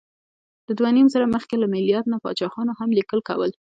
د 0.67 0.69
دوهنیمزره 0.79 1.25
مخکې 1.35 1.55
له 1.61 1.67
میلاد 1.73 2.05
نه 2.13 2.17
پاچاهانو 2.23 2.77
هم 2.79 2.89
لیکل 2.97 3.19
کول. 3.29 3.51